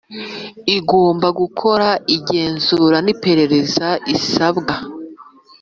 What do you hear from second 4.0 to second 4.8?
isabwa